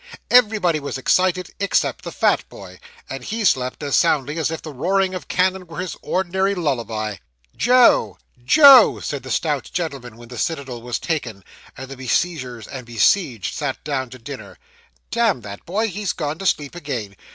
Everybody 0.31 0.79
was 0.79 0.97
excited, 0.97 1.51
except 1.59 2.03
the 2.03 2.11
fat 2.11 2.43
boy, 2.49 2.79
and 3.07 3.23
he 3.23 3.45
slept 3.45 3.83
as 3.83 3.95
soundly 3.95 4.39
as 4.39 4.49
if 4.49 4.59
the 4.59 4.73
roaring 4.73 5.13
of 5.13 5.27
cannon 5.27 5.67
were 5.67 5.77
his 5.79 5.95
ordinary 6.01 6.55
lullaby. 6.55 7.17
'Joe, 7.55 8.17
Joe!' 8.43 8.99
said 8.99 9.21
the 9.21 9.29
stout 9.29 9.69
gentleman, 9.71 10.17
when 10.17 10.29
the 10.29 10.39
citadel 10.39 10.81
was 10.81 10.97
taken, 10.97 11.43
and 11.77 11.87
the 11.87 11.95
besiegers 11.95 12.67
and 12.67 12.83
besieged 12.87 13.53
sat 13.53 13.83
down 13.83 14.09
to 14.09 14.17
dinner. 14.17 14.57
'Damn 15.11 15.41
that 15.41 15.63
boy, 15.67 15.87
he's 15.87 16.13
gone 16.13 16.39
to 16.39 16.47
sleep 16.47 16.73
again. 16.73 17.15